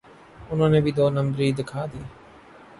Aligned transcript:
انہوں 0.49 0.69
نے 0.69 0.79
بھی 0.81 0.91
دو 0.91 1.05
نمبری 1.09 1.47
دکھا 1.59 1.85
دی۔ 1.93 2.01